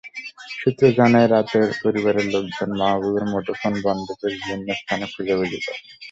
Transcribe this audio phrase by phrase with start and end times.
[0.53, 5.83] সূত্র জানায়, রাতে পরিবারের লোকজন মাহবুবের মুঠোফোন বন্ধ পেয়ে বিভিন্ন স্থানে খোঁজাখুঁজি করেন।